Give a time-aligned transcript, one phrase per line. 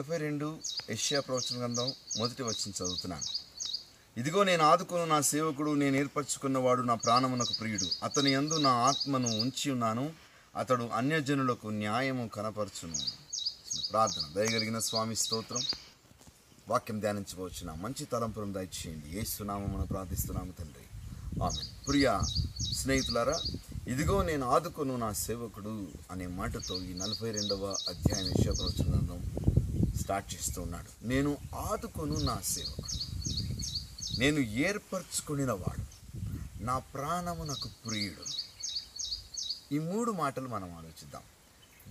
[0.00, 0.58] నలభై రెండు
[0.90, 3.22] ఏషియా ప్రవచన గ్రంథం మొదటి వచ్చిన చదువుతున్నాను.
[4.20, 8.04] ఇదిగో నేను ఆదుకున్న నా సేవకుడు నేను ఏర్పరచుకున్నవాడు నా ప్రాణమునకు ప్రియుడు.
[8.04, 10.12] అతని యందు నా ఆత్మను ఉంచి ఉన్నాను
[10.56, 12.94] అతడు అన్యజనులకు న్యాయము కనపరచును.
[13.90, 14.22] ప్రార్థన.
[14.34, 15.62] దయగలిగిన స్వామి స్తోత్రం.
[16.68, 19.18] వాక్యం ధ్యానించవచ్చున మంచి తలంపురం దయచేయండి.
[19.18, 20.84] ఏసునామమును ప్రార్థిస్తున్నాము తండ్రి.
[21.44, 22.18] ఆమె ప్రియ
[22.72, 23.38] స్నేహితులారా
[23.88, 29.29] ఇదిగో నేను ఆదుకొను నా సేవకుడు అనే మాటతో ఈ నలభై రెండవ అధ్యాయం విషయప్రవచన గ్రంథం
[30.10, 32.96] స్టార్ట్ చేస్తూ ఉన్నాడు నేను ఆదుకొను నా సేవకుడు.
[34.18, 35.84] నేను ఏర్పరచుకునిన వాడు.
[36.62, 38.24] నా ప్రాణము నాకు ప్రియుడు.
[39.74, 41.22] ఈ మూడు మాటలు మనం ఆలోచిద్దాం.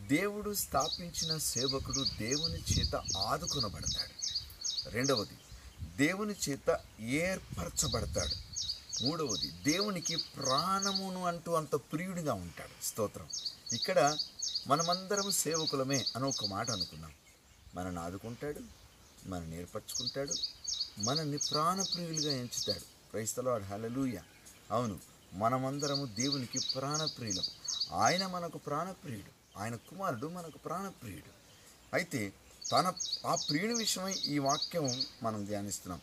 [0.08, 4.12] దేవుడు స్థాపించిన సేవకుడు దేవుని చేత ఆదుకొనబడతాడు.
[4.90, 5.38] రెండవది
[5.98, 8.36] దేవుని చేత ఏర్పరచబడతాడు.
[9.06, 12.86] మూడవది దేవునికి ప్రాణమును అంటూ అంత ప్రియుడిగా ఉంటాడు.
[12.86, 13.28] స్తోత్రం.
[13.73, 14.17] ఇక్కడ
[14.67, 17.11] మనమందరం సేవకులమే అని ఒక మాట అనుకున్నాం.
[17.75, 18.59] మనల్ని ఆదుకుంటాడు
[19.25, 20.34] మనల్ని ఏర్పరచుకుంటాడు
[21.00, 22.80] మనల్ని ప్రాణప్రియులుగా ఎంచుతాడు.
[22.80, 24.20] క్రైస్తలవాడు హలలుయ
[24.72, 25.00] అవును
[25.34, 27.44] మనమందరము దేవునికి ప్రాణప్రియులం.
[28.00, 29.59] ఆయన మనకు ప్రాణప్రియుడు.
[29.59, 31.39] ఆయన కుమారుడు మనకు ప్రాణప్రియుడు.
[31.94, 32.34] అయితే
[32.72, 32.94] తన
[33.26, 36.02] ఆ ప్రియుని విషయమై ఈ వాక్యం మనం ధ్యానిస్తున్నాం.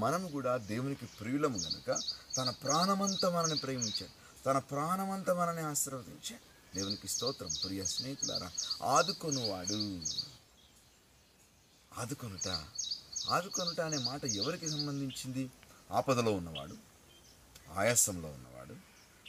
[0.00, 2.00] మనం కూడా దేవునికి ప్రియులము గనుక
[2.36, 4.42] తన ప్రాణమంతా మనని ప్రేమించాడు.
[4.44, 6.74] తన ప్రాణమంతా మనని ఆశీర్వదించాడు.
[6.76, 7.48] దేవునికి స్తోత్రం.
[7.64, 8.50] ప్రియ స్నేహితులారా
[8.82, 10.02] ఆదుకొనువాడు.
[11.98, 12.48] ఆదుకొనుట.
[13.30, 15.50] ఆదుకొనుట అనే మాట ఎవరికి సంబంధించింది?
[15.90, 16.76] ఆపదలో ఉన్నవాడు
[17.78, 18.74] ఆయాసంలో ఉన్నవాడు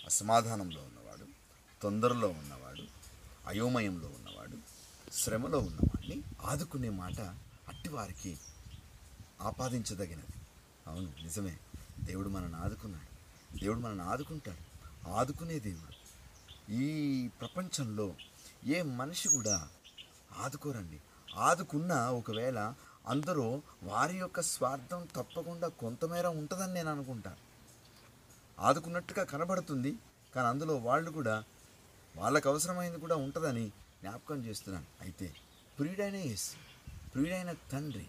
[0.05, 1.25] అసమాధానంలో ఉన్నవాడు
[1.81, 2.83] తొందరలో ఉన్నవాడు
[3.47, 4.57] అయోమయంలో ఉన్నవాడు
[5.13, 7.19] శ్రమలో ఉన్నవాడిని ఆదుకునే మాట
[7.67, 8.37] అట్టివారికి
[9.41, 10.41] ఆపాదించదగినది.
[10.87, 11.57] అవును నిజమే.
[11.99, 13.17] దేవుడు మనల్ని ఆదుకున్నాడు.
[13.59, 14.89] దేవుడు మనల్ని ఆదుకుంటాడు.
[15.09, 15.97] ఆదుకునే దేవుడు.
[16.71, 18.15] ఈ ప్రపంచంలో
[18.65, 19.69] ఏ మనిషి కూడా
[20.37, 21.01] ఆదుకోరండి.
[21.45, 22.59] ఆదుకున్న ఒకవేళ
[23.13, 23.45] అందరూ
[23.89, 27.41] వారి యొక్క స్వార్థం తప్పకుండా కొంతమేర ఉంటుందని నేను అనుకుంటాను
[28.57, 29.91] ఆదుకున్నట్టుగా కనబడుతుంది
[30.33, 31.35] కానీ అందులో వాళ్ళు కూడా
[32.15, 33.65] వాళ్ళకు అవసరమైంది కూడా ఉంటుందని
[34.01, 34.87] జ్ఞాపకం చేస్తున్నాను.
[35.01, 35.27] అయితే
[35.77, 36.51] ప్రియుడైన యేసు
[37.13, 38.07] ప్రియుడైన తండ్రి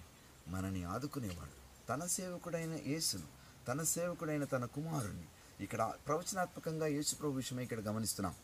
[0.49, 1.55] మనని ఆదుకునేవాడు.
[1.89, 3.29] తన సేవకుడైన యేసును
[3.69, 5.27] తన సేవకుడైన తన కుమారుణ్ణి
[5.65, 8.35] ఇక్కడ ప్రవచనాత్మకంగా యేసు ప్రభు విషయమై ఇక్కడ గమనిస్తున్నాం.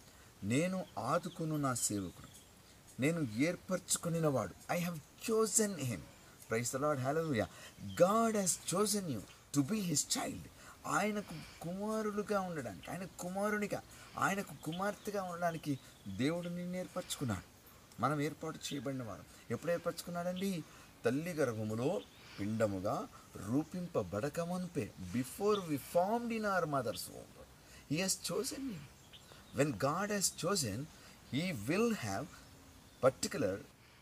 [0.52, 2.30] నేను ఆదుకును నా సేవకుడు.
[3.00, 4.54] నేను ఏర్పరచుకునినవాడు.
[4.70, 4.98] I have
[5.30, 6.02] chosen him
[6.50, 7.48] praise the lord hallelujah
[8.02, 9.20] God has chosen you
[9.54, 10.44] to be his child
[10.86, 13.82] ఆయనకు కుమారులుగా ఉండడానికి ఆయన కుమారునిగా
[14.18, 15.78] ఆయనకు కుమార్తెగా ఉండడానికి
[16.16, 17.54] దేవుడు నిన్ను ఏర్పరచుకున్నాడు.
[18.02, 20.64] మనం ఏర్పాటు చేయబడిన వారు ఎప్పుడు ఏర్పరచుకున్నాడండి?
[21.04, 22.00] తల్లి గర్భములో
[22.40, 27.44] పిండముగా రూపింపబడక మునిపే before we formed in our mother's home
[27.90, 28.76] he has chosen you
[29.56, 30.84] God God has chosen,
[31.34, 32.26] He will have
[33.04, 33.54] particular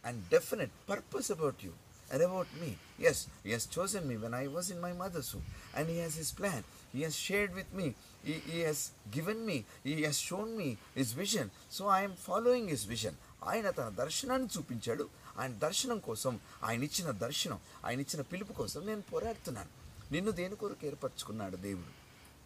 [0.05, 1.73] and definite purpose about you
[2.11, 2.71] and about me.
[2.99, 5.45] Yes, He has chosen me when I was in my mother's womb,
[5.77, 6.63] and He has His plan.
[6.95, 7.87] He has shared with me.
[8.25, 8.81] He, he has
[9.11, 9.57] given me.
[9.85, 11.47] He has shown me His vision.
[11.71, 13.15] So I am following His vision.
[13.51, 15.05] ఆయన తన దర్శనాన్ని చూపించాడు
[15.39, 16.35] ఆయన దర్శనం కోసం
[16.67, 19.71] ఆయన ఇచ్చిన దర్శనం ఆయన ఇచ్చిన పిలుపు కోసం నేను పోరాడుతున్నాను
[20.12, 21.93] నిన్ను దేని కొరకు ఏర్పరచుకున్నాడు దేవుడు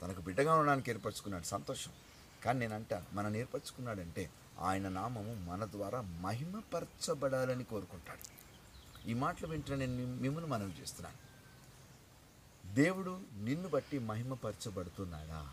[0.03, 1.93] తనకు బిడ్డగా ఉండడానికి ఏర్పరచుకున్నాడు సంతోషం
[2.45, 4.25] కానీ నేను అంట మనని ఏర్పరచుకున్నాడంటే
[4.61, 8.37] ఆయన నామము మన ద్వారా మహిమపరచబడాలని కోరుకుంటాడు.
[9.09, 11.27] ఈ మాటలు వింటే నేను మిమ్మల్ని మనవి చేస్తున్నాను.
[12.75, 15.49] దేవుడు నిన్ను బట్టి మహిమపరచబడుతున్నాడా?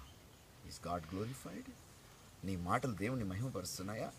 [0.68, 1.72] ఈస్ గాడ్ గ్లోరిఫైడ్
[2.46, 4.12] నీ మాటలు దేవుని మహిమపరుస్తున్నాయా?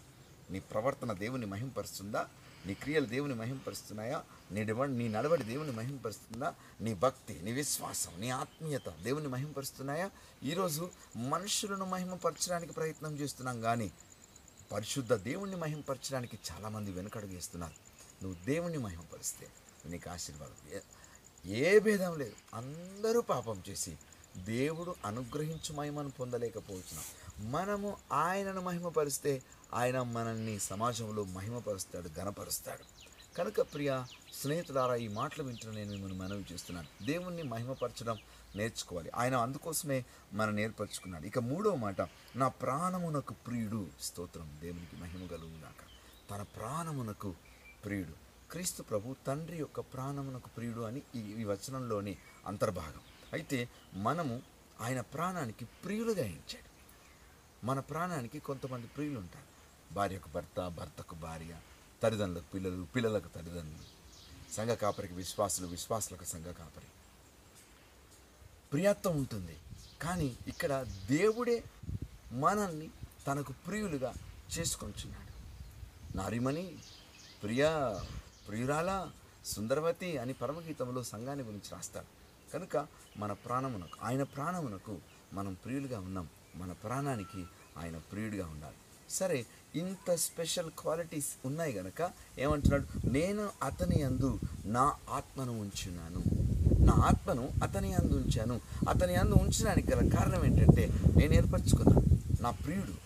[0.50, 2.28] నీ ప్రవర్తన దేవుని మహిమపరుస్తుందా?
[2.67, 4.25] నీ క్రియలు దేవుని మహిమపరుస్తున్నాయా?
[4.50, 6.55] నీ డివ నీ నడవడి దేవుని మహిమపరుస్తుందా?
[6.81, 10.11] నీ భక్తి నీ విశ్వాసం నీ ఆత్మీయత దేవుని మహిమపరుస్తున్నాయా?
[10.43, 13.93] ఈరోజు మనుషులను మహిమపరచడానికి ప్రయత్నం చేస్తున్నాం కానీ
[14.75, 17.73] పరిశుద్ధ దేవుణ్ణి మహిమపరచడానికి చాలామంది వెనకడుగేస్తున్నారు.
[18.25, 19.49] నువ్వు దేవుణ్ణి మహిమపరిస్తే
[19.87, 20.81] నీకు ఆశీర్వాదం
[21.49, 22.33] ఏ- ఏ భేదం లేదు.
[22.55, 23.99] అందరూ పాపం చేసి
[24.37, 27.05] దేవుడు అనుగ్రహించు మహిమను పొందలేకపోతున్నాం.
[27.53, 29.43] మనము ఆయనను మహిమపరిస్తే
[29.75, 32.85] ఆయన మనల్ని సమాజంలో మహిమపరుస్తాడు ఘనపరుస్తాడు.
[33.37, 34.05] కనుక ప్రియ
[34.43, 37.05] స్నేహితులారా ఈ మాటలు వింటున్న నేను మిమ్మల్ని మనవి చేస్తున్నాను.
[37.06, 38.19] దేవుణ్ణి మహిమపరచడం
[38.56, 39.11] నేర్చుకోవాలి.
[39.15, 42.01] ఆయన అందుకోసమే మనం నేర్పరచుకున్నాడు ఇక మూడో మాట
[42.37, 43.89] నా ప్రాణమునకు ప్రియుడు.
[44.01, 44.59] స్తోత్రం.
[44.62, 45.83] దేవునికి మహిమ కలుగుగాక
[46.31, 47.35] తన ప్రాణమునకు
[47.85, 48.12] ప్రియుడు.
[48.51, 53.01] క్రీస్తు ప్రభు తండ్రి యొక్క ప్రాణమునకు ప్రియుడు అని ఈ వచనంలోని అంతర్భాగం.
[53.33, 54.43] అయితే మనము
[54.81, 56.75] ఆయన ప్రాణానికి ప్రియులుగా ఎంచాడు.
[57.67, 59.55] మన ప్రాణానికి కొంతమంది ప్రియులు ఉంటారు
[59.95, 61.56] భార్యకు భర్త భర్తకు భార్య
[62.03, 63.95] తల్లిదండ్రులకు పిల్లలు పిల్లలకు తల్లిదండ్రులు
[64.53, 66.87] సంఘ కాపరికి విశ్వాసులు విశ్వాసులకు సంఘ కాపరి.
[68.75, 69.56] ప్రియత్వం ఉంటుంది.
[70.03, 71.65] కానీ ఇక్కడ దేవుడే
[72.32, 72.91] మనల్ని
[73.26, 74.15] తనకు ప్రియులుగా
[74.59, 75.35] చేసుకొంచున్నాడు.
[76.17, 76.73] నారిమణి
[77.43, 78.00] ప్రియా
[78.49, 79.11] ప్రియురాల
[79.44, 82.06] సుందరవతి అని పరమగీతంలో సంఘాన్ని గురించి రాస్తాడు
[82.53, 82.87] కనుక
[83.17, 84.99] మన ప్రాణమునకు ఆయన ప్రాణమునకు
[85.32, 86.29] మనం ప్రియులుగా ఉన్నాం.
[86.55, 87.44] మన ప్రాణానికి
[87.79, 88.77] ఆయన ప్రియుడిగా ఉండాలి.
[89.11, 93.09] సరే ఇంత స్పెషల్ క్వాలిటీస్ ఉన్నాయి గనక ఏమంటున్నాడు?
[93.09, 96.44] నేను అతని అందు నా ఆత్మను ఉంచున్నాను.
[96.84, 98.60] నా ఆత్మను అతని అందు ఉంచాను.
[98.88, 103.04] అతని అందు ఉంచడానికి గల కారణం ఏంటంటే నేను ఏర్పరచుకున్నాను నా ప్రియుడు.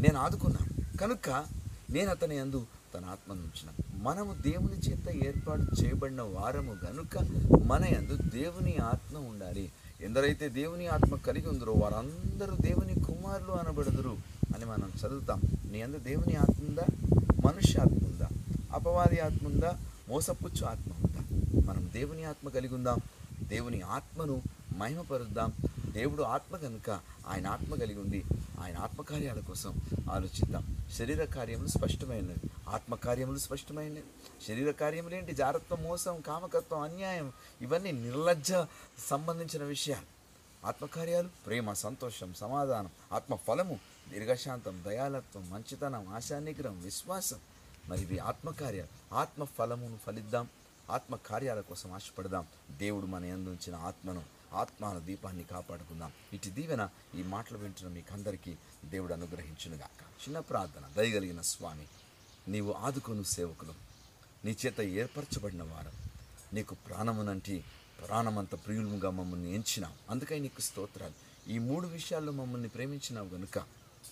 [0.00, 1.44] నేను ఆదుకున్నాను కనుక
[1.90, 3.98] నేను అతని అందు తన ఆత్మను ఉంచిన.
[4.02, 7.18] మనము దేవుని చేత ఏర్పాటు చేయబడిన వారము గనుక
[7.62, 9.72] మన యందు దేవుని ఆత్మ ఉండాలి.
[10.00, 14.16] ఎందరైతే దేవుని ఆత్మ కలిగి ఉందరో వారందరూ దేవుని కుమారులు అనబడదురు
[14.56, 15.42] అని మనం చదువుతాం.
[15.72, 16.86] నీ అందు దేవుని ఆత్మ ఉందా?
[17.44, 18.28] మనుష్య ఆత్మ ఉందా?
[18.72, 19.78] అపవాది ఆత్మ ఉందా?
[20.08, 21.07] మోసపుచ్చు ఆత్మ ఉందా?
[21.64, 22.98] మనం దేవుని ఆత్మ కలిగి ఉందాం.
[23.42, 24.42] దేవుని ఆత్మను
[24.76, 25.52] మహిమపరుద్దాం.
[25.92, 26.90] దేవుడు ఆత్మ కనుక
[27.28, 28.24] ఆయన ఆత్మ కలిగి ఉంది
[28.60, 29.80] ఆయన ఆత్మకార్యాల కోసం
[30.12, 30.76] ఆలోచిద్దాం.
[30.98, 32.50] శరీర కార్యములు స్పష్టమైనవి.
[32.68, 34.04] ఆత్మకార్యములు స్పష్టమైనవి.
[34.48, 38.52] శరీర కార్యములేంటి జారత్వం మోసం కామకత్వం అన్యాయం ఇవన్నీ నిర్లజ్జ
[39.06, 40.18] సంబంధించిన విషయాలు.
[40.66, 43.80] ఆత్మకార్యాలు ప్రేమ సంతోషం సమాధానం ఆత్మ ఫలము
[44.12, 47.36] దీర్ఘశాంతం దయాలత్వం మంచితనం ఆశానిగ్రహం విశ్వాసం.
[47.88, 49.14] మరి ఇవి ఆత్మకార్యాలు.
[49.14, 50.48] ఆత్మ ఫలమును ఫలిద్దాం.
[50.90, 52.46] ఆత్మ కార్యాల కోసం ఆశపడదాం.
[52.78, 56.12] దేవుడు మన యందు ఉంచిన ఆత్మను ఆత్మాను దీపాన్ని కాపాడుకుందాం.
[56.32, 60.02] ఇటు దీవెన ఈ మాటలు వింటున్న మీకు అందరికీ దేవుడు అనుగ్రహించునుగాక.
[60.02, 61.86] చిన్న ప్రార్థన దయగలిగిన స్వామి
[62.50, 63.74] నీవు ఆదుకొను సేవకులు.
[64.44, 65.92] నీ చేత ఏర్పరచబడిన వారు.
[66.54, 67.64] నీకు ప్రాణమునంటి
[68.06, 70.10] ప్రాణమంత ప్రియులుగా మమ్మల్ని ఎంచినావు.
[70.10, 71.50] అందుకై నీకు స్తోత్రాలు.
[71.50, 73.58] ఈ మూడు విషయాల్లో మమ్మల్ని ప్రేమించినావు గనుక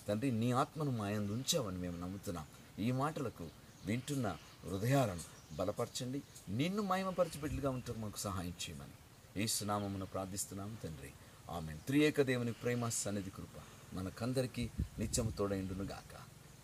[0.07, 2.45] తండ్రి నీ ఆత్మను మా యందు ఉంచావని మేము నమ్ముతున్నాం.
[2.79, 3.47] ఈ మాటలకు
[3.85, 6.21] వింటున్న హృదయాలను బలపరచండి.
[6.49, 9.41] నిన్ను మహిమపరచి బిడ్డలుగా ఉంటూ మాకు సహాయం చేయమని.
[9.43, 11.11] ఏసునామమున ప్రార్థిస్తున్నాము తండ్రి.
[11.49, 13.61] ఆమె త్రియేక దేవుని ప్రేమ సన్నిధి కృప
[13.93, 16.17] మనకందరికీ నిత్యము తోడైండును గాక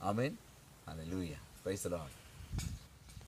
[0.03, 0.35] ఆమెన్.
[0.87, 1.33] అలా లూయ
[1.65, 1.95] పైసలు